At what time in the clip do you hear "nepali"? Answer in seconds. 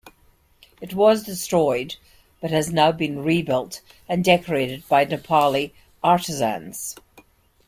5.05-5.73